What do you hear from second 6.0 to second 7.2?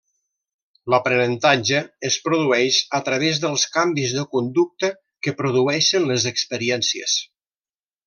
les experiències.